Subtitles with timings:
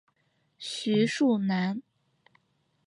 [0.57, 1.83] 徐树楠。